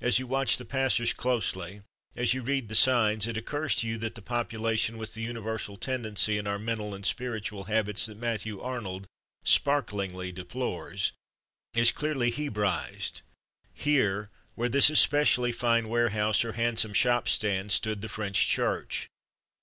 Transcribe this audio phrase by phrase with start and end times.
[0.00, 1.82] As you watch the passers closely,
[2.16, 5.76] as you read the signs, it occurs to you that the population, with the universal
[5.76, 9.06] tendency in our mental and spiritual habits that Matthew Arnold
[9.44, 11.12] sparklingly deplores,
[11.74, 13.20] is clearly Hebraized.
[13.74, 19.10] Here, where this especially fine warehouse or handsome shop stands, stood the French church.